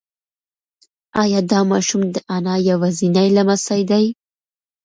[1.21, 4.05] ایا دا ماشوم د انا یوازینی لمسی دی؟